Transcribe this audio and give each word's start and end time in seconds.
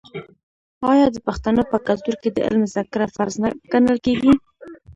آیا 0.91 1.07
د 1.11 1.17
پښتنو 1.27 1.61
په 1.71 1.77
کلتور 1.87 2.15
کې 2.21 2.29
د 2.31 2.37
علم 2.47 2.63
زده 2.71 2.83
کړه 2.93 3.05
فرض 3.15 3.35
نه 3.43 3.49
ګڼل 3.71 3.97
کیږي؟ 4.05 4.33